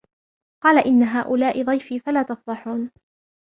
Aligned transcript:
قال 0.63 0.77
إن 0.87 1.03
هؤلاء 1.03 1.63
ضيفي 1.63 1.99
فلا 1.99 2.23
تفضحون 2.23 2.91